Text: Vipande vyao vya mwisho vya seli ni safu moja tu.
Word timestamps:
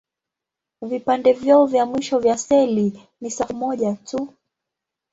Vipande 0.81 1.33
vyao 1.33 1.65
vya 1.67 1.85
mwisho 1.85 2.19
vya 2.19 2.37
seli 2.37 3.03
ni 3.21 3.31
safu 3.31 3.53
moja 3.53 3.93
tu. 3.95 4.33